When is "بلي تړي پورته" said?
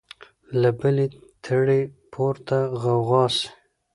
0.79-2.57